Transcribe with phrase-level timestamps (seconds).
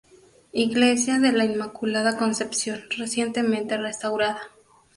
[0.53, 4.39] Iglesia de la Inmaculada Concepción recientemente restaurada.